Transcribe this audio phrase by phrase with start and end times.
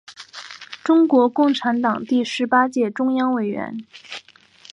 [0.83, 3.85] 中国共产党第十八届中央委员。